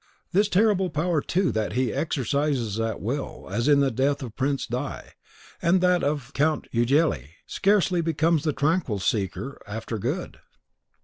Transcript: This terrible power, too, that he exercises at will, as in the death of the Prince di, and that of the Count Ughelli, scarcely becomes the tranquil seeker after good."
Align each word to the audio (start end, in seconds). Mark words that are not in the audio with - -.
This 0.31 0.49
terrible 0.49 0.89
power, 0.89 1.21
too, 1.21 1.51
that 1.51 1.73
he 1.73 1.93
exercises 1.93 2.79
at 2.79 2.99
will, 2.99 3.47
as 3.51 3.67
in 3.67 3.81
the 3.81 3.91
death 3.91 4.23
of 4.23 4.29
the 4.29 4.29
Prince 4.31 4.65
di, 4.65 5.09
and 5.61 5.79
that 5.79 6.03
of 6.03 6.25
the 6.25 6.33
Count 6.33 6.67
Ughelli, 6.73 7.35
scarcely 7.45 8.01
becomes 8.01 8.43
the 8.43 8.51
tranquil 8.51 8.97
seeker 8.97 9.61
after 9.67 9.99
good." 9.99 10.39